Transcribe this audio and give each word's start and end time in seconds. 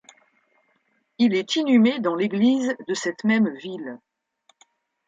Il 1.19 1.35
est 1.35 1.55
inhumé 1.57 1.99
dans 1.99 2.15
l'église 2.15 2.75
de 2.87 2.93
cette 2.95 3.23
même 3.23 3.55
ville. 3.57 3.99